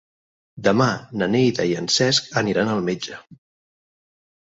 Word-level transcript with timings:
Demà 0.67 0.87
na 1.21 1.27
Neida 1.35 1.67
i 1.73 1.77
en 1.83 1.91
Cesc 1.99 2.35
aniran 2.43 2.75
al 2.75 2.85
metge. 2.91 3.23